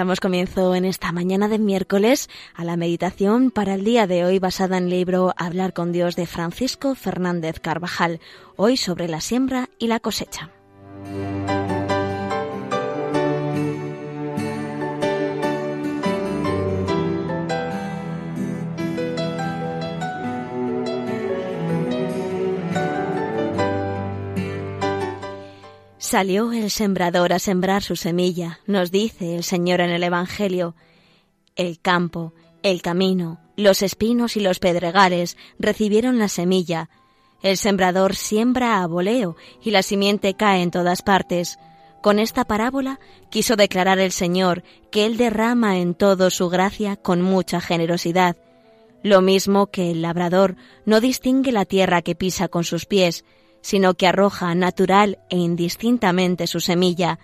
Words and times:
Damos 0.00 0.18
comienzo 0.18 0.74
en 0.74 0.86
esta 0.86 1.12
mañana 1.12 1.46
de 1.46 1.58
miércoles 1.58 2.30
a 2.54 2.64
la 2.64 2.78
meditación 2.78 3.50
para 3.50 3.74
el 3.74 3.84
día 3.84 4.06
de 4.06 4.24
hoy 4.24 4.38
basada 4.38 4.78
en 4.78 4.84
el 4.84 4.88
libro 4.88 5.34
Hablar 5.36 5.74
con 5.74 5.92
Dios 5.92 6.16
de 6.16 6.24
Francisco 6.24 6.94
Fernández 6.94 7.60
Carvajal, 7.60 8.18
hoy 8.56 8.78
sobre 8.78 9.08
la 9.08 9.20
siembra 9.20 9.68
y 9.78 9.88
la 9.88 10.00
cosecha. 10.00 10.48
Salió 26.10 26.50
el 26.50 26.72
sembrador 26.72 27.32
a 27.32 27.38
sembrar 27.38 27.84
su 27.84 27.94
semilla, 27.94 28.58
nos 28.66 28.90
dice 28.90 29.36
el 29.36 29.44
Señor 29.44 29.80
en 29.80 29.90
el 29.90 30.02
Evangelio. 30.02 30.74
El 31.54 31.78
campo, 31.78 32.32
el 32.64 32.82
camino, 32.82 33.38
los 33.54 33.80
espinos 33.80 34.36
y 34.36 34.40
los 34.40 34.58
pedregales 34.58 35.36
recibieron 35.60 36.18
la 36.18 36.26
semilla. 36.26 36.90
El 37.44 37.56
sembrador 37.56 38.16
siembra 38.16 38.82
a 38.82 38.88
voleo 38.88 39.36
y 39.62 39.70
la 39.70 39.84
simiente 39.84 40.34
cae 40.34 40.62
en 40.62 40.72
todas 40.72 41.02
partes. 41.02 41.60
Con 42.02 42.18
esta 42.18 42.44
parábola 42.44 42.98
quiso 43.30 43.54
declarar 43.54 44.00
el 44.00 44.10
Señor 44.10 44.64
que 44.90 45.06
Él 45.06 45.16
derrama 45.16 45.78
en 45.78 45.94
todo 45.94 46.30
su 46.30 46.48
gracia 46.48 46.96
con 46.96 47.22
mucha 47.22 47.60
generosidad. 47.60 48.36
Lo 49.04 49.20
mismo 49.20 49.68
que 49.68 49.92
el 49.92 50.02
labrador 50.02 50.56
no 50.84 51.00
distingue 51.00 51.52
la 51.52 51.66
tierra 51.66 52.02
que 52.02 52.16
pisa 52.16 52.48
con 52.48 52.64
sus 52.64 52.84
pies, 52.84 53.24
sino 53.62 53.94
que 53.94 54.06
arroja 54.06 54.54
natural 54.54 55.18
e 55.28 55.36
indistintamente 55.36 56.46
su 56.46 56.60
semilla. 56.60 57.18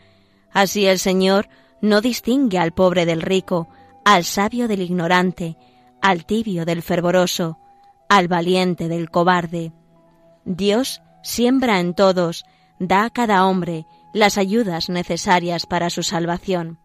Así 0.53 0.87
el 0.87 0.99
Señor 0.99 1.49
no 1.81 2.01
distingue 2.01 2.59
al 2.59 2.73
pobre 2.73 3.07
del 3.07 3.23
rico, 3.23 3.69
al 4.05 4.25
sabio 4.25 4.69
del 4.69 4.83
ignorante, 4.83 5.57
al 6.01 6.27
tibio 6.27 6.65
del 6.65 6.83
fervoroso, 6.83 7.59
al 8.09 8.29
valiente 8.29 8.89
del 8.89 9.11
cobarde. 9.11 9.73
Dios 10.45 11.03
siembra 11.23 11.81
en 11.81 11.95
todos, 11.95 12.45
da 12.79 13.05
a 13.05 13.11
cada 13.11 13.47
hombre 13.47 13.87
las 14.13 14.39
ayudas 14.39 14.89
necesarias 14.89 15.67
para 15.67 15.91
su 15.91 16.03
salvación. 16.03 16.79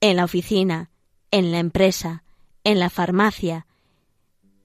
En 0.00 0.16
la 0.16 0.24
oficina, 0.24 0.90
en 1.30 1.52
la 1.52 1.58
empresa, 1.58 2.24
en 2.64 2.78
la 2.78 2.90
farmacia, 2.90 3.66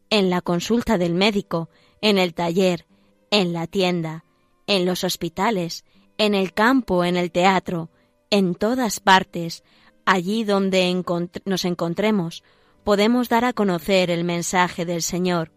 en 0.09 0.29
la 0.29 0.41
consulta 0.41 0.97
del 0.97 1.13
médico, 1.13 1.69
en 2.01 2.17
el 2.17 2.33
taller, 2.33 2.85
en 3.31 3.53
la 3.53 3.67
tienda, 3.67 4.25
en 4.67 4.85
los 4.85 5.03
hospitales, 5.03 5.85
en 6.17 6.35
el 6.35 6.53
campo, 6.53 7.03
en 7.03 7.17
el 7.17 7.31
teatro, 7.31 7.89
en 8.29 8.55
todas 8.55 8.99
partes, 8.99 9.63
allí 10.05 10.43
donde 10.43 11.03
nos 11.45 11.65
encontremos, 11.65 12.43
podemos 12.83 13.29
dar 13.29 13.45
a 13.45 13.53
conocer 13.53 14.11
el 14.11 14.23
mensaje 14.23 14.85
del 14.85 15.01
Señor. 15.01 15.51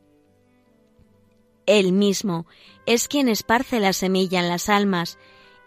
Él 1.67 1.93
mismo 1.93 2.47
es 2.87 3.09
quien 3.09 3.29
esparce 3.29 3.81
la 3.81 3.93
semilla 3.93 4.41
en 4.41 4.49
las 4.49 4.69
almas 4.69 5.19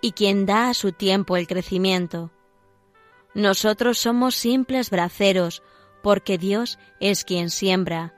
y 0.02 0.12
quien 0.12 0.46
da 0.46 0.70
a 0.70 0.74
su 0.74 0.92
tiempo 0.92 1.38
el 1.38 1.48
crecimiento. 1.48 2.32
Nosotros 3.34 3.98
somos 3.98 4.36
simples 4.36 4.90
braceros, 4.90 5.62
porque 6.02 6.38
Dios 6.38 6.80
es 7.00 7.26
quien 7.26 7.50
siembra. 7.50 8.15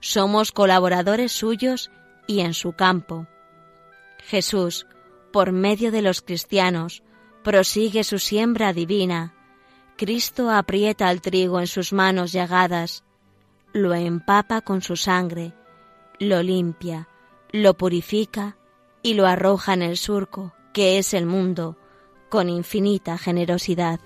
Somos 0.00 0.52
colaboradores 0.52 1.32
suyos 1.32 1.90
y 2.26 2.40
en 2.40 2.54
su 2.54 2.72
campo. 2.72 3.26
Jesús, 4.18 4.86
por 5.32 5.52
medio 5.52 5.90
de 5.92 6.02
los 6.02 6.22
cristianos, 6.22 7.02
prosigue 7.42 8.04
su 8.04 8.18
siembra 8.18 8.72
divina. 8.72 9.34
Cristo 9.96 10.50
aprieta 10.50 11.10
el 11.10 11.20
trigo 11.20 11.60
en 11.60 11.66
sus 11.66 11.92
manos 11.92 12.32
llagadas, 12.32 13.04
lo 13.72 13.94
empapa 13.94 14.62
con 14.62 14.82
su 14.82 14.96
sangre, 14.96 15.52
lo 16.18 16.42
limpia, 16.42 17.08
lo 17.52 17.74
purifica 17.74 18.56
y 19.02 19.14
lo 19.14 19.26
arroja 19.26 19.74
en 19.74 19.82
el 19.82 19.96
surco, 19.96 20.52
que 20.72 20.98
es 20.98 21.14
el 21.14 21.26
mundo, 21.26 21.76
con 22.28 22.48
infinita 22.48 23.18
generosidad. 23.18 24.00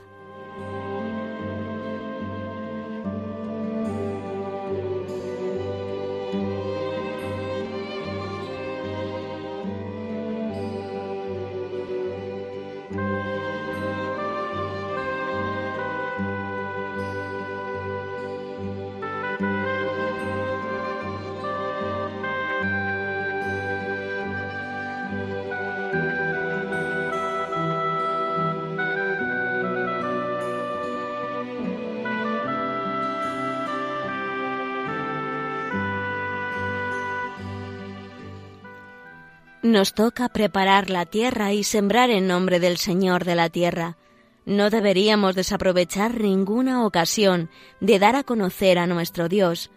Nos 39.71 39.95
toca 39.95 40.29
preparar 40.29 40.91
la 40.91 41.07
tierra 41.07 41.53
y 41.53 41.63
sembrar 41.63 42.11
en 42.11 42.27
nombre 42.27 42.59
del 42.59 42.77
Señor 42.77 43.25
de 43.25 43.37
la 43.37 43.51
tierra. 43.51 43.97
No 44.45 44.69
deberíamos 44.69 45.37
desaprovechar 45.37 46.21
ninguna 46.21 46.85
ocasión 46.85 47.51
de 47.81 48.01
dar 48.01 48.17
a 48.17 48.25
conocer 48.25 48.81
a 48.81 48.89
nuestro 48.89 49.29
Dios. 49.29 49.71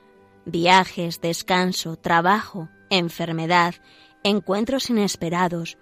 Viajes, 0.45 1.21
descanso, 1.21 1.95
trabajo, 1.95 2.69
enfermedad, 2.89 3.75
encuentros 4.23 4.89
inesperados. 4.89 5.77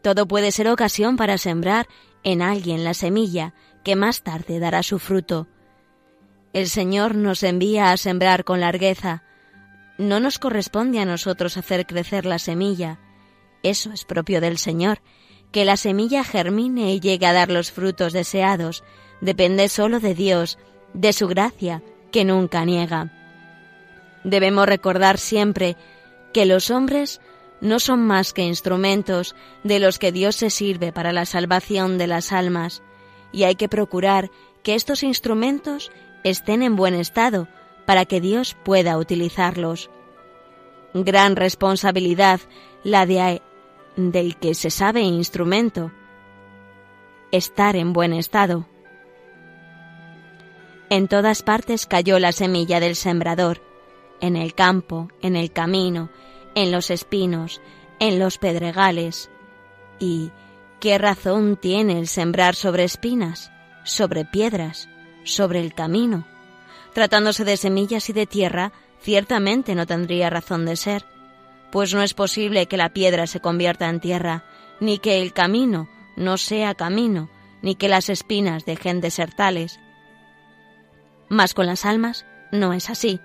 Todo 0.00 0.26
puede 0.26 0.52
ser 0.52 0.68
ocasión 0.68 1.18
para 1.18 1.36
sembrar 1.36 1.86
en 2.22 2.40
alguien 2.40 2.82
la 2.82 2.94
semilla 2.94 3.52
que 3.84 3.94
más 3.94 4.22
tarde 4.22 4.58
dará 4.58 4.82
su 4.82 4.98
fruto. 4.98 5.48
El 6.54 6.66
Señor 6.70 7.14
nos 7.14 7.42
envía 7.42 7.92
a 7.92 7.98
sembrar 7.98 8.44
con 8.44 8.60
largueza. 8.60 9.22
No 9.98 10.18
nos 10.18 10.38
corresponde 10.38 10.98
a 11.00 11.04
nosotros 11.04 11.58
hacer 11.58 11.84
crecer 11.84 12.24
la 12.24 12.38
semilla, 12.38 12.98
eso 13.62 13.92
es 13.92 14.04
propio 14.04 14.40
del 14.40 14.58
Señor. 14.58 15.00
Que 15.52 15.64
la 15.64 15.76
semilla 15.76 16.24
germine 16.24 16.94
y 16.94 17.00
llegue 17.00 17.26
a 17.26 17.32
dar 17.32 17.50
los 17.50 17.72
frutos 17.72 18.12
deseados 18.12 18.84
depende 19.20 19.68
solo 19.68 20.00
de 20.00 20.14
Dios, 20.14 20.58
de 20.94 21.12
su 21.12 21.28
gracia, 21.28 21.82
que 22.10 22.24
nunca 22.24 22.64
niega. 22.64 23.12
Debemos 24.24 24.66
recordar 24.66 25.18
siempre 25.18 25.76
que 26.32 26.46
los 26.46 26.70
hombres 26.70 27.20
no 27.60 27.78
son 27.78 28.00
más 28.06 28.32
que 28.32 28.42
instrumentos 28.42 29.34
de 29.64 29.80
los 29.80 29.98
que 29.98 30.12
Dios 30.12 30.36
se 30.36 30.50
sirve 30.50 30.92
para 30.92 31.12
la 31.12 31.26
salvación 31.26 31.98
de 31.98 32.06
las 32.06 32.32
almas, 32.32 32.82
y 33.32 33.44
hay 33.44 33.54
que 33.54 33.68
procurar 33.68 34.30
que 34.62 34.74
estos 34.74 35.02
instrumentos 35.02 35.90
estén 36.24 36.62
en 36.62 36.76
buen 36.76 36.94
estado 36.94 37.48
para 37.86 38.04
que 38.04 38.20
Dios 38.20 38.56
pueda 38.64 38.98
utilizarlos. 38.98 39.90
Gran 40.94 41.36
responsabilidad 41.36 42.40
la 42.82 43.06
de 43.06 43.20
del 43.96 44.36
que 44.36 44.54
se 44.54 44.70
sabe 44.70 45.02
instrumento, 45.02 45.92
estar 47.32 47.76
en 47.76 47.92
buen 47.92 48.12
estado. 48.12 48.66
En 50.88 51.06
todas 51.08 51.42
partes 51.42 51.86
cayó 51.86 52.18
la 52.18 52.32
semilla 52.32 52.80
del 52.80 52.96
sembrador, 52.96 53.62
en 54.20 54.36
el 54.36 54.54
campo, 54.54 55.08
en 55.22 55.36
el 55.36 55.52
camino, 55.52 56.10
en 56.54 56.72
los 56.72 56.90
espinos, 56.90 57.60
en 58.00 58.18
los 58.18 58.38
pedregales. 58.38 59.30
¿Y 59.98 60.32
qué 60.80 60.98
razón 60.98 61.56
tiene 61.56 61.98
el 61.98 62.08
sembrar 62.08 62.54
sobre 62.54 62.84
espinas, 62.84 63.52
sobre 63.84 64.24
piedras, 64.24 64.88
sobre 65.24 65.60
el 65.60 65.74
camino? 65.74 66.26
Tratándose 66.92 67.44
de 67.44 67.56
semillas 67.56 68.10
y 68.10 68.12
de 68.12 68.26
tierra, 68.26 68.72
ciertamente 69.00 69.74
no 69.74 69.86
tendría 69.86 70.28
razón 70.28 70.66
de 70.66 70.76
ser 70.76 71.04
pues 71.70 71.94
no 71.94 72.02
es 72.02 72.14
posible 72.14 72.66
que 72.66 72.76
la 72.76 72.92
piedra 72.92 73.26
se 73.26 73.40
convierta 73.40 73.88
en 73.88 74.00
tierra, 74.00 74.44
ni 74.80 74.98
que 74.98 75.22
el 75.22 75.32
camino 75.32 75.88
no 76.16 76.36
sea 76.36 76.74
camino, 76.74 77.30
ni 77.62 77.74
que 77.74 77.88
las 77.88 78.08
espinas 78.08 78.64
dejen 78.64 79.00
de 79.00 79.10
ser 79.10 79.32
tales. 79.32 79.78
Mas 81.28 81.54
con 81.54 81.66
las 81.66 81.84
almas 81.84 82.26
no 82.50 82.72
es 82.72 82.90
así, 82.90 83.20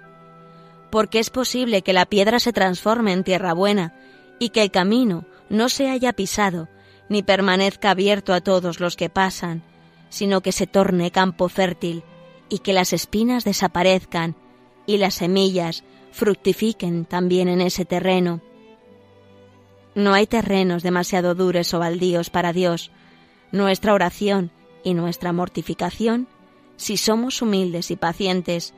porque 0.91 1.19
es 1.19 1.29
posible 1.29 1.81
que 1.81 1.93
la 1.93 2.05
piedra 2.05 2.39
se 2.39 2.53
transforme 2.53 3.13
en 3.13 3.23
tierra 3.23 3.53
buena, 3.53 3.93
y 4.39 4.49
que 4.49 4.61
el 4.61 4.71
camino 4.71 5.25
no 5.49 5.69
se 5.69 5.89
haya 5.89 6.13
pisado, 6.13 6.67
ni 7.09 7.23
permanezca 7.23 7.91
abierto 7.91 8.33
a 8.33 8.41
todos 8.41 8.79
los 8.79 8.95
que 8.95 9.09
pasan, 9.09 9.63
sino 10.09 10.41
que 10.41 10.51
se 10.51 10.67
torne 10.67 11.11
campo 11.11 11.49
fértil, 11.49 12.03
y 12.49 12.59
que 12.59 12.73
las 12.73 12.93
espinas 12.93 13.43
desaparezcan, 13.43 14.35
y 14.85 14.97
las 14.97 15.15
semillas 15.15 15.83
fructifiquen 16.15 17.03
también 17.03 17.49
en 17.49 17.59
ese 17.59 17.83
terreno. 17.83 18.39
No 19.95 20.13
hay 20.13 20.27
terrenos 20.27 20.81
demasiado 20.81 21.35
duros 21.35 21.73
o 21.73 21.79
baldíos 21.79 22.29
para 22.29 22.53
Dios. 22.53 22.89
Nuestra 23.51 23.93
oración 23.93 24.49
y 24.85 24.93
nuestra 24.93 25.33
mortificación, 25.33 26.27
si 26.77 26.95
somos 26.95 27.41
humildes 27.41 27.91
y 27.91 27.97
pacientes, 27.97 28.73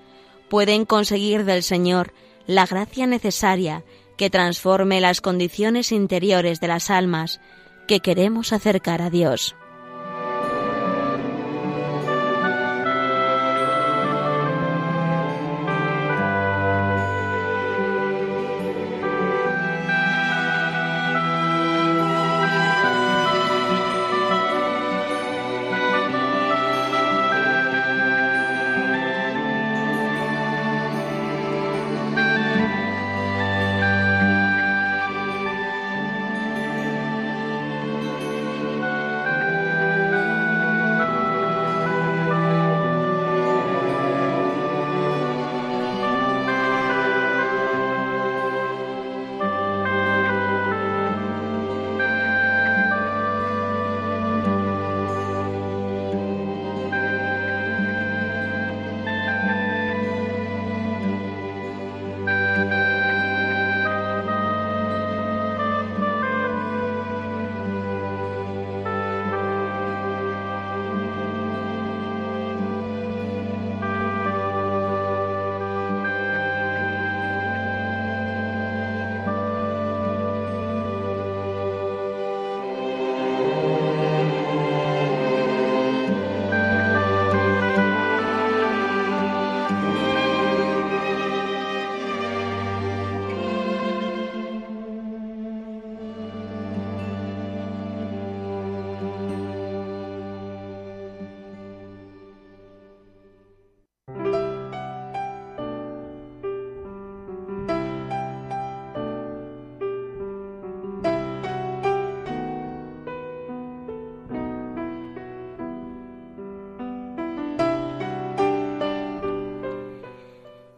pueden 0.50 0.86
conseguir 0.86 1.46
del 1.46 1.62
Señor 1.62 2.12
la 2.48 2.66
gracia 2.66 3.06
necesaria 3.06 3.84
que 4.18 4.32
transforme 4.32 5.00
las 5.00 5.22
condiciones 5.22 5.92
interiores 5.92 6.60
de 6.60 6.70
las 6.70 6.90
almas 6.90 7.40
que 7.88 8.00
queremos 8.00 8.52
acercar 8.52 9.04
a 9.04 9.12
Dios. 9.12 9.56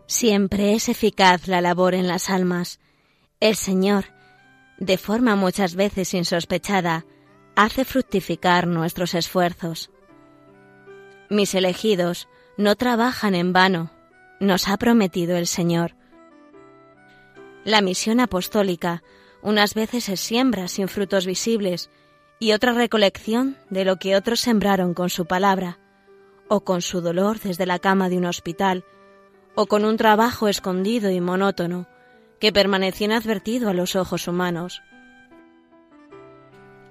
Siempre 0.09 0.73
es 0.73 0.89
eficaz 0.89 1.47
la 1.47 1.61
labor 1.61 1.93
en 1.93 2.07
las 2.07 2.31
almas. 2.31 2.79
El 3.39 3.55
Señor, 3.55 4.05
de 4.79 4.97
forma 4.97 5.35
muchas 5.35 5.75
veces 5.75 6.15
insospechada, 6.15 7.05
hace 7.55 7.85
fructificar 7.85 8.65
nuestros 8.65 9.13
esfuerzos. 9.13 9.91
Mis 11.29 11.53
elegidos 11.53 12.27
no 12.57 12.75
trabajan 12.75 13.35
en 13.35 13.53
vano, 13.53 13.91
nos 14.39 14.67
ha 14.67 14.77
prometido 14.77 15.37
el 15.37 15.45
Señor. 15.45 15.95
La 17.63 17.81
misión 17.81 18.19
apostólica 18.19 19.03
unas 19.43 19.75
veces 19.75 20.05
se 20.05 20.17
siembra 20.17 20.69
sin 20.69 20.87
frutos 20.87 21.27
visibles 21.27 21.91
y 22.39 22.53
otra 22.53 22.73
recolección 22.73 23.57
de 23.69 23.85
lo 23.85 23.97
que 23.97 24.15
otros 24.15 24.39
sembraron 24.39 24.95
con 24.95 25.11
su 25.11 25.27
palabra 25.27 25.77
o 26.47 26.61
con 26.61 26.81
su 26.81 26.99
dolor 26.99 27.39
desde 27.39 27.67
la 27.67 27.77
cama 27.77 28.09
de 28.09 28.17
un 28.17 28.25
hospital 28.25 28.83
o 29.55 29.65
con 29.65 29.85
un 29.85 29.97
trabajo 29.97 30.47
escondido 30.47 31.09
y 31.11 31.21
monótono 31.21 31.87
que 32.39 32.53
permanecía 32.53 33.05
inadvertido 33.05 33.69
a 33.69 33.73
los 33.73 33.95
ojos 33.95 34.27
humanos. 34.27 34.81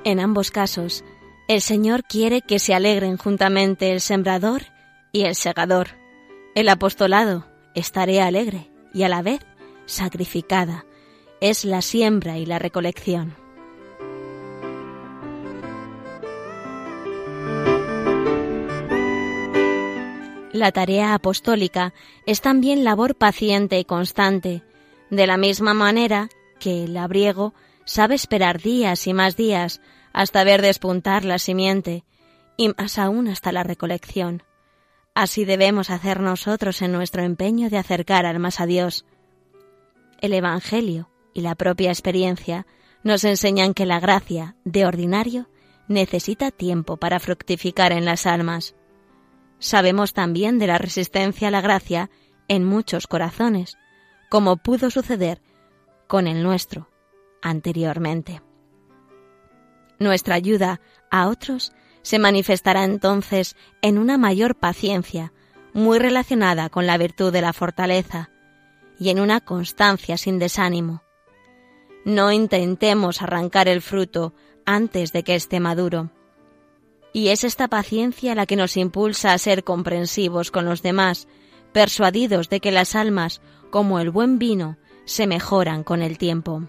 En 0.05 0.21
ambos 0.21 0.51
casos, 0.51 1.05
el 1.49 1.61
Señor 1.63 2.05
quiere 2.05 2.43
que 2.43 2.59
se 2.59 2.75
alegren 2.75 3.17
juntamente 3.17 3.91
el 3.91 4.01
sembrador 4.01 4.63
y 5.13 5.23
el 5.23 5.35
segador. 5.35 5.89
El 6.55 6.69
apostolado 6.69 7.47
es 7.75 7.93
alegre 7.97 8.71
y 8.93 9.03
a 9.05 9.09
la 9.09 9.23
vez 9.23 9.41
sacrificada. 9.87 10.85
Es 11.41 11.65
la 11.65 11.83
siembra 11.83 12.39
y 12.39 12.47
la 12.47 12.59
recolección. 12.59 13.35
La 20.59 20.73
tarea 20.73 21.15
apostólica 21.15 21.95
es 22.27 22.41
también 22.41 22.83
labor 22.83 23.15
paciente 23.15 23.79
y 23.79 23.85
constante, 23.85 24.65
de 25.09 25.29
la 25.29 25.37
misma 25.37 25.73
manera 25.73 26.31
que 26.59 26.83
el 26.83 26.95
labriego 26.95 27.55
sabe 27.85 28.17
esperar 28.17 28.61
días 28.61 29.07
y 29.07 29.15
más 29.15 29.37
días 29.37 29.81
hasta 30.13 30.43
ver 30.43 30.61
despuntar 30.61 31.25
la 31.25 31.39
simiente, 31.39 32.03
y 32.57 32.71
más 32.71 32.99
aún 32.99 33.29
hasta 33.29 33.53
la 33.53 33.63
recolección. 33.63 34.43
Así 35.15 35.45
debemos 35.45 35.91
hacer 35.91 36.19
nosotros 36.19 36.83
en 36.83 36.91
nuestro 36.91 37.23
empeño 37.23 37.71
de 37.71 37.79
acercar 37.79 38.27
almas 38.27 38.59
a 38.59 38.67
Dios. 38.67 39.05
El 40.21 40.33
Evangelio 40.33 41.09
y 41.35 41.43
la 41.43 41.55
propia 41.55 41.91
experiencia 41.91 42.67
nos 43.05 43.23
enseñan 43.23 43.75
que 43.75 43.87
la 43.87 44.01
gracia, 44.01 44.57
de 44.65 44.87
ordinario, 44.87 45.49
necesita 45.87 46.51
tiempo 46.51 46.97
para 46.97 47.21
fructificar 47.21 47.93
en 47.93 48.05
las 48.05 48.27
almas. 48.27 48.75
Sabemos 49.59 50.13
también 50.13 50.59
de 50.59 50.67
la 50.67 50.79
resistencia 50.79 51.49
a 51.49 51.51
la 51.51 51.61
gracia 51.61 52.11
en 52.49 52.65
muchos 52.65 53.07
corazones, 53.07 53.77
como 54.29 54.57
pudo 54.57 54.91
suceder 54.91 55.41
con 56.07 56.27
el 56.27 56.43
nuestro 56.43 56.89
anteriormente. 57.43 58.43
Nuestra 59.99 60.35
ayuda 60.37 60.81
a 61.11 61.29
otros 61.29 61.73
se 62.03 62.19
manifestará 62.19 62.85
entonces 62.85 63.57
en 63.83 63.99
una 63.99 64.17
mayor 64.17 64.55
paciencia, 64.55 65.33
muy 65.75 65.99
relacionada 65.99 66.71
con 66.71 66.87
la 66.87 66.97
virtud 66.97 67.33
de 67.33 67.43
la 67.43 67.53
fortaleza, 67.53 68.31
y 68.99 69.11
en 69.11 69.21
una 69.21 69.41
constancia 69.41 70.17
sin 70.17 70.39
desánimo. 70.39 71.03
No 72.05 72.33
intentemos 72.33 73.23
arrancar 73.23 73.69
el 73.69 73.83
fruto 73.83 74.35
antes 74.65 75.13
de 75.13 75.23
que 75.23 75.35
esté 75.35 75.61
maduro. 75.61 76.11
Y 77.19 77.31
es 77.31 77.43
esta 77.43 77.67
paciencia 77.67 78.37
la 78.37 78.47
que 78.47 78.55
nos 78.55 78.77
impulsa 78.77 79.33
a 79.33 79.39
ser 79.39 79.65
comprensivos 79.65 80.53
con 80.53 80.67
los 80.67 80.83
demás, 80.83 81.27
persuadidos 81.73 82.49
de 82.49 82.61
que 82.61 82.71
las 82.71 82.95
almas, 82.95 83.41
como 83.73 83.99
el 83.99 84.11
buen 84.11 84.39
vino, 84.39 84.77
se 85.05 85.27
mejoran 85.27 85.83
con 85.83 86.03
el 86.03 86.17
tiempo. 86.17 86.69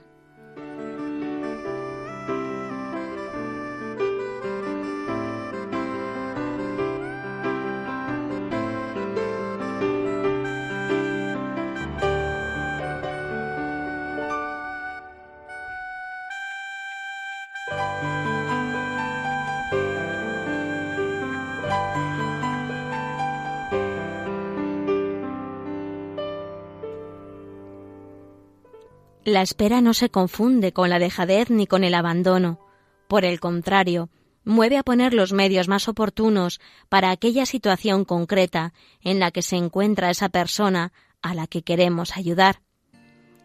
La 29.29 29.43
espera 29.43 29.79
no 29.79 29.93
se 29.93 30.09
confunde 30.09 30.73
con 30.73 30.89
la 30.89 30.97
dejadez 30.97 31.51
ni 31.51 31.67
con 31.67 31.83
el 31.83 31.93
abandono. 31.93 32.59
Por 33.07 33.25
el 33.25 33.39
contrario, 33.39 34.09
mueve 34.43 34.75
a 34.75 34.81
poner 34.81 35.13
los 35.13 35.33
medios 35.33 35.67
más 35.67 35.87
oportunos 35.87 36.59
para 36.89 37.11
aquella 37.11 37.45
situación 37.45 38.05
concreta 38.05 38.73
en 39.03 39.19
la 39.19 39.29
que 39.29 39.43
se 39.43 39.55
encuentra 39.55 40.09
esa 40.09 40.29
persona 40.29 40.93
a 41.21 41.35
la 41.35 41.45
que 41.45 41.61
queremos 41.61 42.17
ayudar. 42.17 42.63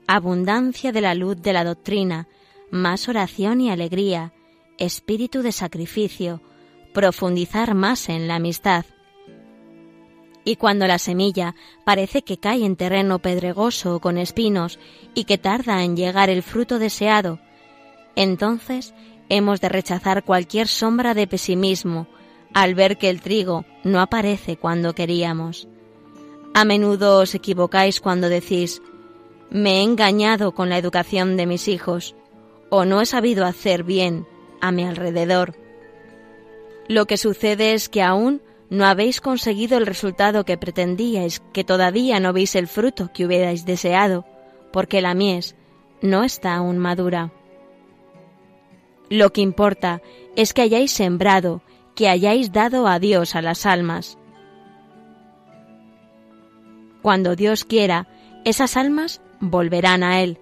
Abundancia 0.06 0.90
de 0.90 1.02
la 1.02 1.14
luz 1.14 1.42
de 1.42 1.52
la 1.52 1.64
doctrina, 1.64 2.28
más 2.70 3.06
oración 3.06 3.60
y 3.60 3.70
alegría, 3.70 4.32
espíritu 4.78 5.42
de 5.42 5.52
sacrificio, 5.52 6.40
profundizar 6.94 7.74
más 7.74 8.08
en 8.08 8.26
la 8.26 8.36
amistad. 8.36 8.86
Y 10.44 10.56
cuando 10.56 10.86
la 10.86 10.98
semilla 10.98 11.54
parece 11.84 12.22
que 12.22 12.38
cae 12.38 12.64
en 12.64 12.76
terreno 12.76 13.18
pedregoso 13.18 13.96
o 13.96 14.00
con 14.00 14.18
espinos 14.18 14.78
y 15.14 15.24
que 15.24 15.38
tarda 15.38 15.82
en 15.84 15.96
llegar 15.96 16.28
el 16.28 16.42
fruto 16.42 16.78
deseado, 16.78 17.38
entonces 18.14 18.94
hemos 19.28 19.60
de 19.60 19.68
rechazar 19.70 20.22
cualquier 20.22 20.68
sombra 20.68 21.14
de 21.14 21.26
pesimismo 21.26 22.06
al 22.52 22.74
ver 22.74 22.98
que 22.98 23.10
el 23.10 23.20
trigo 23.20 23.64
no 23.82 24.00
aparece 24.00 24.56
cuando 24.56 24.94
queríamos. 24.94 25.66
A 26.54 26.64
menudo 26.64 27.18
os 27.18 27.34
equivocáis 27.34 28.00
cuando 28.00 28.28
decís, 28.28 28.80
me 29.50 29.80
he 29.80 29.82
engañado 29.82 30.52
con 30.52 30.68
la 30.68 30.78
educación 30.78 31.36
de 31.36 31.46
mis 31.46 31.68
hijos, 31.68 32.14
o 32.70 32.84
no 32.84 33.00
he 33.00 33.06
sabido 33.06 33.44
hacer 33.44 33.82
bien 33.82 34.26
a 34.60 34.70
mi 34.70 34.84
alrededor. 34.84 35.56
Lo 36.86 37.06
que 37.06 37.16
sucede 37.16 37.74
es 37.74 37.88
que 37.88 38.02
aún 38.02 38.40
no 38.70 38.86
habéis 38.86 39.20
conseguido 39.20 39.78
el 39.78 39.86
resultado 39.86 40.44
que 40.44 40.56
pretendíais, 40.56 41.40
que 41.52 41.64
todavía 41.64 42.20
no 42.20 42.32
veis 42.32 42.54
el 42.54 42.66
fruto 42.66 43.10
que 43.12 43.26
hubierais 43.26 43.64
deseado, 43.64 44.24
porque 44.72 45.00
la 45.00 45.14
mies 45.14 45.54
no 46.02 46.24
está 46.24 46.54
aún 46.54 46.78
madura. 46.78 47.32
Lo 49.10 49.32
que 49.32 49.42
importa 49.42 50.00
es 50.34 50.52
que 50.52 50.62
hayáis 50.62 50.92
sembrado, 50.92 51.62
que 51.94 52.08
hayáis 52.08 52.52
dado 52.52 52.88
a 52.88 52.98
Dios 52.98 53.34
a 53.34 53.42
las 53.42 53.66
almas. 53.66 54.18
Cuando 57.02 57.36
Dios 57.36 57.64
quiera, 57.64 58.08
esas 58.44 58.76
almas 58.76 59.20
volverán 59.40 60.02
a 60.02 60.22
Él. 60.22 60.38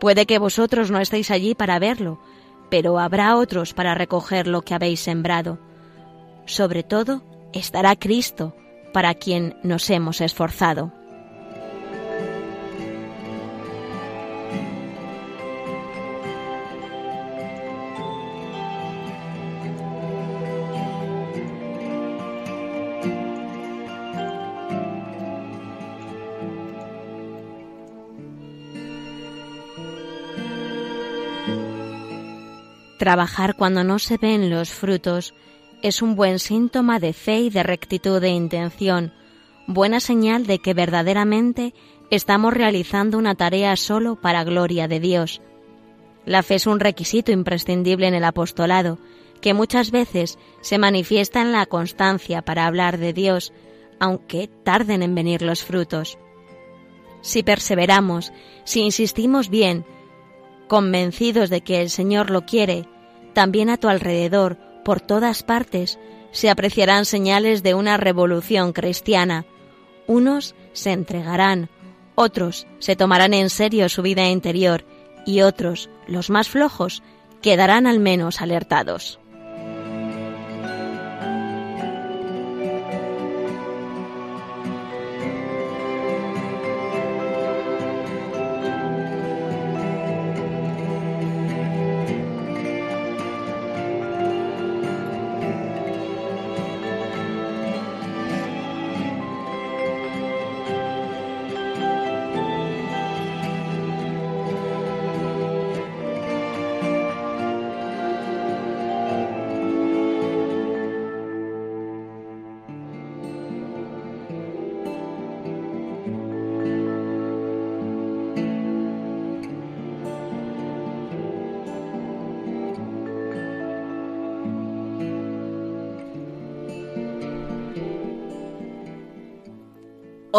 Puede 0.00 0.26
que 0.26 0.38
vosotros 0.38 0.90
no 0.90 1.00
estéis 1.00 1.30
allí 1.30 1.54
para 1.54 1.78
verlo, 1.78 2.20
pero 2.68 2.98
habrá 2.98 3.36
otros 3.36 3.74
para 3.74 3.94
recoger 3.94 4.48
lo 4.48 4.62
que 4.62 4.74
habéis 4.74 5.00
sembrado. 5.00 5.58
Sobre 6.48 6.82
todo, 6.82 7.22
estará 7.52 7.94
Cristo, 7.94 8.56
para 8.94 9.12
quien 9.14 9.54
nos 9.62 9.90
hemos 9.90 10.22
esforzado. 10.22 10.90
Trabajar 32.98 33.54
cuando 33.54 33.84
no 33.84 33.98
se 33.98 34.16
ven 34.16 34.48
los 34.48 34.70
frutos 34.70 35.34
es 35.82 36.02
un 36.02 36.16
buen 36.16 36.38
síntoma 36.38 36.98
de 36.98 37.12
fe 37.12 37.40
y 37.40 37.50
de 37.50 37.62
rectitud 37.62 38.20
de 38.20 38.30
intención, 38.30 39.12
buena 39.66 40.00
señal 40.00 40.46
de 40.46 40.58
que 40.58 40.74
verdaderamente 40.74 41.74
estamos 42.10 42.54
realizando 42.54 43.18
una 43.18 43.34
tarea 43.34 43.76
solo 43.76 44.16
para 44.16 44.44
gloria 44.44 44.88
de 44.88 45.00
Dios. 45.00 45.40
La 46.24 46.42
fe 46.42 46.56
es 46.56 46.66
un 46.66 46.80
requisito 46.80 47.32
imprescindible 47.32 48.06
en 48.06 48.14
el 48.14 48.24
apostolado, 48.24 48.98
que 49.40 49.54
muchas 49.54 49.90
veces 49.90 50.38
se 50.60 50.78
manifiesta 50.78 51.40
en 51.40 51.52
la 51.52 51.66
constancia 51.66 52.42
para 52.42 52.66
hablar 52.66 52.98
de 52.98 53.12
Dios, 53.12 53.52
aunque 54.00 54.48
tarden 54.64 55.02
en 55.02 55.14
venir 55.14 55.42
los 55.42 55.62
frutos. 55.64 56.18
Si 57.20 57.42
perseveramos, 57.42 58.32
si 58.64 58.80
insistimos 58.80 59.48
bien, 59.48 59.84
convencidos 60.66 61.50
de 61.50 61.60
que 61.62 61.80
el 61.80 61.90
Señor 61.90 62.30
lo 62.30 62.46
quiere, 62.46 62.86
también 63.32 63.70
a 63.70 63.76
tu 63.76 63.88
alrededor, 63.88 64.58
por 64.88 65.02
todas 65.02 65.42
partes, 65.42 65.98
se 66.30 66.48
apreciarán 66.48 67.04
señales 67.04 67.62
de 67.62 67.74
una 67.74 67.98
revolución 67.98 68.72
cristiana. 68.72 69.44
Unos 70.06 70.54
se 70.72 70.92
entregarán, 70.92 71.68
otros 72.14 72.66
se 72.78 72.96
tomarán 72.96 73.34
en 73.34 73.50
serio 73.50 73.90
su 73.90 74.00
vida 74.00 74.26
interior 74.30 74.86
y 75.26 75.42
otros, 75.42 75.90
los 76.06 76.30
más 76.30 76.48
flojos, 76.48 77.02
quedarán 77.42 77.86
al 77.86 78.00
menos 78.00 78.40
alertados. 78.40 79.20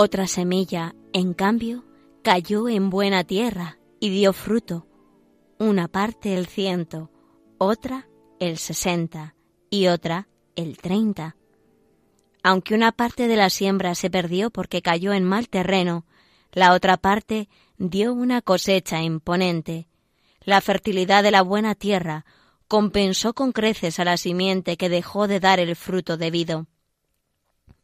Otra 0.02 0.28
semilla, 0.28 0.96
en 1.12 1.34
cambio, 1.34 1.84
cayó 2.24 2.70
en 2.70 2.90
buena 2.90 3.26
tierra 3.26 3.80
y 4.00 4.10
dio 4.10 4.32
fruto, 4.32 4.88
una 5.58 5.90
parte 5.90 6.36
el 6.36 6.48
ciento, 6.48 7.12
otra 7.58 8.08
el 8.40 8.60
sesenta 8.60 9.36
y 9.70 9.88
otra 9.88 10.30
el 10.56 10.78
treinta. 10.78 11.36
Aunque 12.44 12.76
una 12.76 12.94
parte 12.94 13.28
de 13.28 13.36
la 13.36 13.50
siembra 13.50 13.94
se 13.94 14.10
perdió 14.10 14.52
porque 14.52 14.82
cayó 14.82 15.12
en 15.12 15.26
mal 15.26 15.50
terreno, 15.50 16.06
la 16.54 16.72
otra 16.72 16.96
parte 16.96 17.50
dio 17.78 18.14
una 18.14 18.42
cosecha 18.42 19.02
imponente. 19.02 19.90
La 20.40 20.62
fertilidad 20.62 21.24
de 21.24 21.32
la 21.32 21.42
buena 21.42 21.76
tierra 21.76 22.24
compensó 22.70 23.34
con 23.34 23.52
creces 23.52 24.00
a 24.00 24.06
la 24.06 24.16
simiente 24.16 24.78
que 24.78 24.88
dejó 24.88 25.28
de 25.28 25.42
dar 25.42 25.60
el 25.60 25.76
fruto 25.76 26.16
debido. 26.16 26.68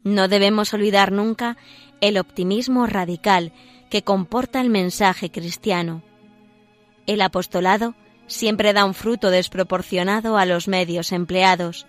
No 0.05 0.27
debemos 0.27 0.72
olvidar 0.75 1.12
nunca 1.12 1.57
el 2.07 2.17
optimismo 2.17 2.85
radical 2.85 3.51
que 3.89 4.03
comporta 4.03 4.62
el 4.62 4.69
mensaje 4.69 5.31
cristiano. 5.31 6.03
El 7.07 7.21
apostolado 7.21 7.95
siempre 8.27 8.74
da 8.74 8.85
un 8.85 8.93
fruto 8.93 9.29
desproporcionado 9.29 10.38
a 10.38 10.45
los 10.45 10.67
medios 10.67 11.12
empleados. 11.12 11.88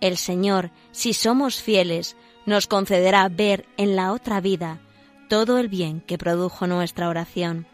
El 0.00 0.16
Señor, 0.16 0.70
si 0.90 1.12
somos 1.12 1.62
fieles, 1.62 2.16
nos 2.46 2.66
concederá 2.66 3.28
ver 3.28 3.66
en 3.76 3.94
la 3.94 4.12
otra 4.12 4.40
vida 4.40 4.80
todo 5.28 5.58
el 5.58 5.68
bien 5.68 6.00
que 6.00 6.18
produjo 6.18 6.66
nuestra 6.66 7.08
oración, 7.08 7.66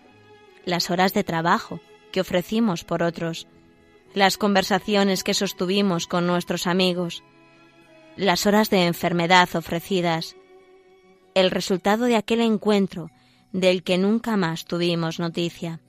las 0.65 0.91
horas 0.91 1.15
de 1.15 1.25
trabajo 1.25 1.81
que 2.13 2.21
ofrecimos 2.21 2.85
por 2.85 3.03
otros, 3.03 3.47
las 4.13 4.37
conversaciones 4.37 5.25
que 5.25 5.35
sostuvimos 5.35 6.07
con 6.07 6.27
nuestros 6.27 6.67
amigos, 6.67 7.23
las 8.17 8.47
horas 8.47 8.71
de 8.71 8.87
enfermedad 8.87 9.49
ofrecidas, 9.55 10.37
el 11.35 11.51
resultado 11.51 12.05
de 12.05 12.17
aquel 12.17 12.41
encuentro 12.41 13.11
del 13.53 13.83
que 13.83 13.99
nunca 13.99 14.37
más 14.37 14.65
tuvimos 14.65 15.19
noticia. 15.19 15.81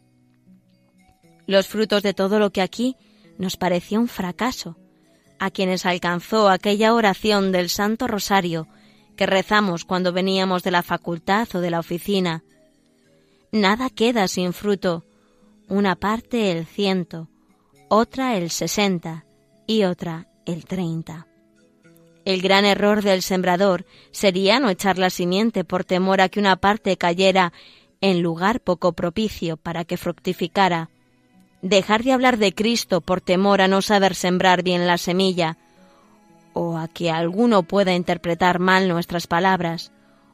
Los 1.48 1.68
frutos 1.68 2.04
de 2.04 2.14
todo 2.14 2.40
lo 2.40 2.52
que 2.52 2.62
aquí 2.62 2.96
nos 3.38 3.58
pareció 3.58 4.00
un 4.00 4.08
fracaso, 4.08 4.78
a 5.40 5.52
quienes 5.52 5.86
alcanzó 5.86 6.50
aquella 6.50 6.94
oración 6.94 7.52
del 7.52 7.70
Santo 7.70 8.08
Rosario 8.08 8.68
que 9.16 9.26
rezamos 9.26 9.86
cuando 9.86 10.14
veníamos 10.14 10.64
de 10.64 10.72
la 10.72 10.84
facultad 10.84 11.48
o 11.54 11.60
de 11.60 11.70
la 11.70 11.80
oficina. 11.80 12.44
Nada 13.52 13.90
queda 13.90 14.28
sin 14.28 14.54
fruto, 14.54 15.06
una 15.68 15.96
parte 15.96 16.52
el 16.52 16.66
ciento, 16.66 17.30
otra 17.90 18.38
el 18.38 18.50
sesenta 18.50 19.26
y 19.68 19.84
otra 19.84 20.28
el 20.46 20.66
treinta. 20.66 21.28
El 22.26 22.42
gran 22.42 22.66
error 22.66 23.04
del 23.04 23.22
sembrador 23.22 23.86
sería 24.12 24.60
no 24.60 24.70
echar 24.70 24.98
la 24.98 25.12
simiente 25.12 25.64
por 25.64 25.86
temor 25.86 26.22
a 26.22 26.30
que 26.30 26.40
una 26.40 26.56
parte 26.56 26.98
cayera 26.98 27.54
en 28.02 28.22
lugar 28.22 28.60
poco 28.62 28.94
propicio 28.94 29.58
para 29.58 29.86
que 29.86 29.96
fructificara. 29.96 30.90
Dejar 31.62 32.04
de 32.04 32.12
hablar 32.12 32.38
de 32.38 32.54
Cristo 32.54 33.02
por 33.02 33.22
temor 33.22 33.62
a 33.62 33.68
no 33.68 33.82
saber 33.82 34.16
sembrar 34.16 34.64
bien 34.64 34.88
la 34.88 34.98
semilla, 34.98 35.58
o 36.54 36.78
a 36.78 36.88
que 36.88 37.12
alguno 37.12 37.64
pueda 37.64 37.94
interpretar 37.94 38.60
mal 38.60 38.88
nuestras 38.88 39.28
palabras, 39.28 39.92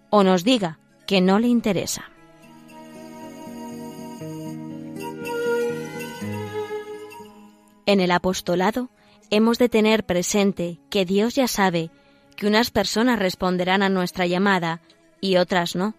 o 0.09 0.23
nos 0.23 0.43
diga 0.43 0.79
que 1.05 1.19
no 1.19 1.39
le 1.39 1.47
interesa. 1.47 2.05
En 7.85 7.99
el 7.99 8.11
apostolado, 8.11 8.89
hemos 9.31 9.57
de 9.57 9.69
tener 9.69 10.05
presente 10.05 10.79
que 10.89 11.05
Dios 11.05 11.35
ya 11.35 11.47
sabe 11.47 11.89
que 12.35 12.45
unas 12.45 12.69
personas 12.69 13.17
responderán 13.17 13.81
a 13.81 13.89
nuestra 13.89 14.27
llamada 14.27 14.81
y 15.21 15.37
otras 15.37 15.75
no. 15.75 15.95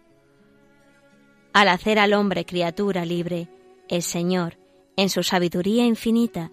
Al 1.52 1.68
hacer 1.68 1.98
al 1.98 2.12
hombre 2.12 2.44
criatura 2.44 3.04
libre, 3.04 3.48
el 3.88 4.02
Señor, 4.02 4.58
en 4.96 5.08
su 5.08 5.22
sabiduría 5.22 5.84
infinita, 5.84 6.50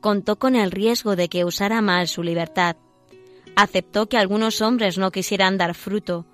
contó 0.00 0.38
con 0.38 0.56
el 0.56 0.70
riesgo 0.70 1.14
de 1.14 1.28
que 1.28 1.44
usara 1.44 1.80
mal 1.82 2.08
su 2.08 2.22
libertad. 2.22 2.76
Aceptó 3.54 4.08
que 4.08 4.18
algunos 4.18 4.60
hombres 4.60 4.98
no 4.98 5.10
quisieran 5.10 5.58
dar 5.58 5.74
fruto. 5.74 6.26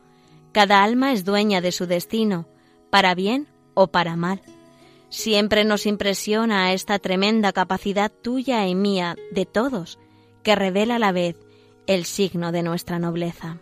Cada 0.53 0.83
alma 0.83 1.13
es 1.13 1.25
dueña 1.25 1.61
de 1.61 1.73
su 1.73 1.87
destino, 1.87 2.47
para 2.91 3.15
bien 3.15 3.49
o 3.75 3.89
para 3.89 4.17
mal. 4.17 4.41
Siempre 5.11 5.65
nos 5.65 5.87
impresiona 5.87 6.73
esta 6.73 7.01
tremenda 7.01 7.53
capacidad 7.53 8.13
tuya 8.13 8.67
y 8.69 8.77
mía, 8.77 9.17
de 9.33 9.45
todos, 9.45 9.99
que 10.45 10.55
revela 10.55 10.97
a 10.97 10.99
la 11.01 11.11
vez 11.11 11.37
el 11.89 12.05
signo 12.05 12.53
de 12.53 12.63
nuestra 12.63 13.01
nobleza. 13.01 13.59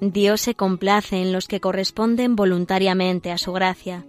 Dios 0.00 0.40
se 0.40 0.54
complace 0.54 1.20
en 1.20 1.32
los 1.32 1.48
que 1.48 1.60
corresponden 1.60 2.36
voluntariamente 2.36 3.32
a 3.32 3.38
su 3.38 3.52
gracia. 3.52 4.06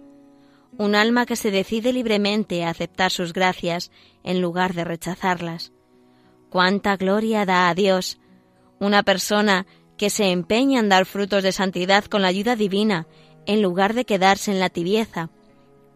Un 0.78 0.94
alma 0.94 1.26
que 1.26 1.36
se 1.36 1.50
decide 1.50 1.92
libremente 1.92 2.64
a 2.64 2.70
aceptar 2.70 3.10
sus 3.10 3.32
gracias 3.32 3.90
en 4.22 4.40
lugar 4.40 4.72
de 4.72 4.84
rechazarlas. 4.84 5.72
Cuánta 6.48 6.96
gloria 6.96 7.44
da 7.44 7.68
a 7.68 7.74
Dios 7.74 8.18
una 8.78 9.02
persona 9.02 9.66
que 9.98 10.10
se 10.10 10.30
empeña 10.30 10.80
en 10.80 10.88
dar 10.88 11.06
frutos 11.06 11.42
de 11.42 11.52
santidad 11.52 12.04
con 12.06 12.22
la 12.22 12.28
ayuda 12.28 12.56
divina 12.56 13.06
en 13.46 13.62
lugar 13.62 13.94
de 13.94 14.04
quedarse 14.04 14.50
en 14.50 14.60
la 14.60 14.70
tibieza. 14.70 15.30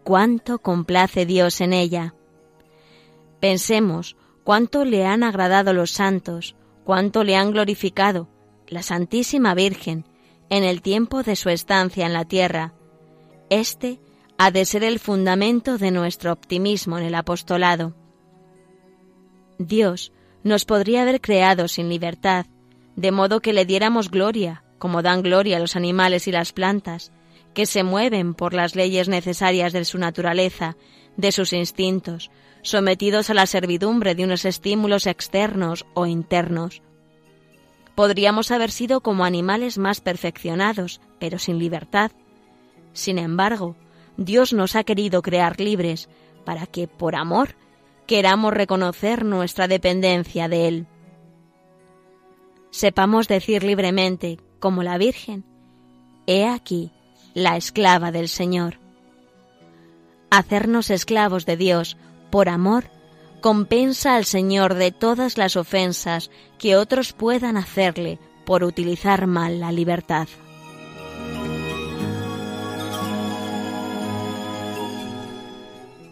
Cuánto 0.03 0.59
complace 0.59 1.25
Dios 1.25 1.61
en 1.61 1.73
ella. 1.73 2.13
Pensemos 3.39 4.15
cuánto 4.43 4.85
le 4.85 5.05
han 5.05 5.23
agradado 5.23 5.73
los 5.73 5.91
santos, 5.91 6.55
cuánto 6.83 7.23
le 7.23 7.35
han 7.35 7.51
glorificado 7.51 8.29
la 8.67 8.83
Santísima 8.83 9.53
Virgen 9.53 10.05
en 10.49 10.63
el 10.63 10.81
tiempo 10.81 11.23
de 11.23 11.35
su 11.35 11.49
estancia 11.49 12.05
en 12.05 12.13
la 12.13 12.25
tierra. 12.25 12.73
Este 13.49 13.99
ha 14.37 14.51
de 14.51 14.65
ser 14.65 14.83
el 14.83 14.99
fundamento 14.99 15.77
de 15.77 15.91
nuestro 15.91 16.31
optimismo 16.31 16.97
en 16.97 17.05
el 17.05 17.15
apostolado. 17.15 17.95
Dios 19.57 20.11
nos 20.43 20.65
podría 20.65 21.01
haber 21.01 21.21
creado 21.21 21.67
sin 21.67 21.89
libertad, 21.89 22.45
de 22.95 23.11
modo 23.11 23.41
que 23.41 23.53
le 23.53 23.65
diéramos 23.65 24.09
gloria, 24.09 24.63
como 24.77 25.01
dan 25.01 25.23
gloria 25.23 25.59
los 25.59 25.75
animales 25.75 26.27
y 26.27 26.31
las 26.31 26.53
plantas, 26.53 27.11
que 27.57 27.65
se 27.65 27.81
mueven 27.81 28.35
por 28.35 28.53
las 28.53 28.75
leyes 28.75 29.09
necesarias 29.09 29.73
de 29.73 29.83
su 29.83 29.97
naturaleza, 29.97 30.77
de 31.15 31.31
sus 31.31 31.53
instintos, 31.53 32.29
sometidos 32.61 33.31
a 33.31 33.33
la 33.33 33.47
servidumbre 33.47 34.13
de 34.13 34.25
unos 34.25 34.45
estímulos 34.45 35.07
externos 35.07 35.83
o 35.95 36.05
internos. 36.05 36.83
Podríamos 37.95 38.51
haber 38.51 38.69
sido 38.69 39.01
como 39.01 39.25
animales 39.25 39.79
más 39.79 40.01
perfeccionados, 40.01 41.01
pero 41.17 41.39
sin 41.39 41.57
libertad. 41.57 42.11
Sin 42.93 43.17
embargo, 43.17 43.75
Dios 44.17 44.53
nos 44.53 44.75
ha 44.75 44.83
querido 44.83 45.23
crear 45.23 45.59
libres 45.59 46.09
para 46.45 46.67
que, 46.67 46.87
por 46.87 47.15
amor, 47.15 47.55
queramos 48.05 48.53
reconocer 48.53 49.25
nuestra 49.25 49.67
dependencia 49.67 50.47
de 50.47 50.67
Él. 50.67 50.87
Sepamos 52.69 53.27
decir 53.27 53.63
libremente, 53.63 54.37
como 54.59 54.83
la 54.83 54.99
Virgen, 54.99 55.43
He 56.27 56.45
aquí, 56.45 56.91
la 57.37 57.55
esclava 57.55 58.11
del 58.11 58.29
Señor. 58.29 58.79
Hacernos 60.31 60.89
esclavos 60.89 61.45
de 61.45 61.55
Dios 61.55 61.95
por 62.31 62.49
amor 62.49 62.85
compensa 63.41 64.15
al 64.15 64.25
Señor 64.25 64.73
de 64.73 64.91
todas 64.91 65.37
las 65.37 65.55
ofensas 65.55 66.31
que 66.57 66.75
otros 66.75 67.13
puedan 67.13 67.55
hacerle 67.55 68.17
por 68.43 68.63
utilizar 68.63 69.27
mal 69.27 69.59
la 69.59 69.71
libertad. 69.71 70.27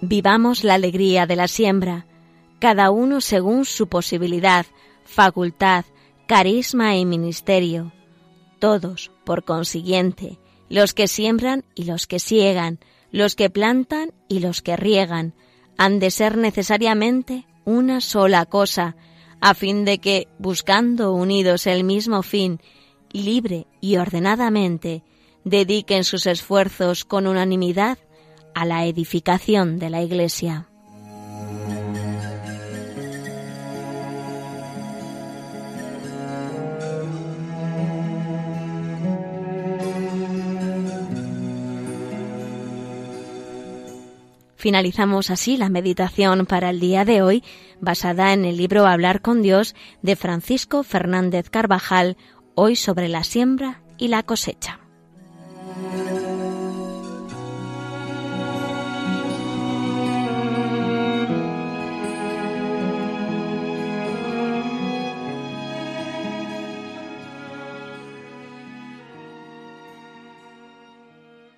Vivamos 0.01 0.63
la 0.63 0.75
alegría 0.75 1.25
de 1.25 1.35
la 1.37 1.47
siembra, 1.47 2.05
cada 2.59 2.91
uno 2.91 3.19
según 3.19 3.65
su 3.65 3.87
posibilidad, 3.87 4.67
facultad, 5.05 5.85
carisma 6.27 6.95
y 6.97 7.05
ministerio, 7.05 7.93
todos, 8.59 9.11
por 9.23 9.43
consiguiente, 9.43 10.37
los 10.69 10.93
que 10.93 11.07
siembran 11.07 11.63
y 11.75 11.85
los 11.85 12.07
que 12.07 12.19
siegan, 12.19 12.79
los 13.11 13.35
que 13.35 13.49
plantan 13.49 14.13
y 14.27 14.39
los 14.39 14.61
que 14.61 14.75
riegan, 14.75 15.33
han 15.77 15.99
de 15.99 16.11
ser 16.11 16.37
necesariamente 16.37 17.45
una 17.65 18.01
sola 18.01 18.45
cosa, 18.45 18.95
a 19.41 19.53
fin 19.53 19.85
de 19.85 19.99
que, 19.99 20.27
buscando 20.39 21.13
unidos 21.13 21.67
el 21.67 21.83
mismo 21.83 22.23
fin, 22.23 22.59
libre 23.11 23.67
y 23.81 23.97
ordenadamente, 23.97 25.03
dediquen 25.43 26.03
sus 26.03 26.25
esfuerzos 26.25 27.05
con 27.05 27.27
unanimidad 27.27 27.97
a 28.53 28.65
la 28.65 28.85
edificación 28.85 29.79
de 29.79 29.89
la 29.89 30.01
Iglesia. 30.01 30.69
Finalizamos 44.65 45.29
así 45.29 45.57
la 45.57 45.69
meditación 45.69 46.47
para 46.47 46.71
el 46.71 46.79
día 46.79 47.05
de 47.05 47.21
hoy, 47.21 47.43
basada 47.81 48.33
en 48.33 48.45
el 48.45 48.57
libro 48.57 48.87
Hablar 48.87 49.21
con 49.21 49.43
Dios 49.43 49.75
de 50.01 50.15
Francisco 50.15 50.81
Fernández 50.81 51.51
Carvajal, 51.51 52.17
hoy 52.55 52.75
sobre 52.75 53.07
la 53.07 53.23
siembra 53.23 53.83
y 53.99 54.07
la 54.07 54.23
cosecha. 54.23 54.79